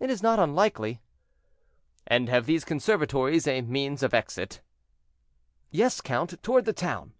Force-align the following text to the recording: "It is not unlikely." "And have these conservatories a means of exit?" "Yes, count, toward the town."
"It 0.00 0.10
is 0.10 0.20
not 0.20 0.40
unlikely." 0.40 1.00
"And 2.08 2.28
have 2.28 2.44
these 2.46 2.64
conservatories 2.64 3.46
a 3.46 3.60
means 3.62 4.02
of 4.02 4.12
exit?" 4.12 4.60
"Yes, 5.70 6.00
count, 6.00 6.42
toward 6.42 6.64
the 6.64 6.72
town." 6.72 7.12